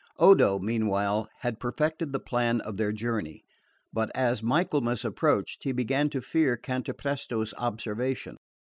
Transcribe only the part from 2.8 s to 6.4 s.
journey; but as Michaelmas approached he began to